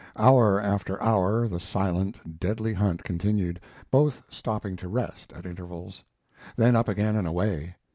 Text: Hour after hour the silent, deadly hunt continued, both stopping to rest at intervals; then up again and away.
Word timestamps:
Hour 0.15 0.59
after 0.59 0.99
hour 0.99 1.47
the 1.47 1.59
silent, 1.59 2.39
deadly 2.39 2.73
hunt 2.73 3.03
continued, 3.03 3.59
both 3.91 4.23
stopping 4.29 4.75
to 4.77 4.87
rest 4.89 5.31
at 5.31 5.45
intervals; 5.45 6.03
then 6.55 6.75
up 6.75 6.87
again 6.87 7.15
and 7.15 7.27
away. 7.27 7.75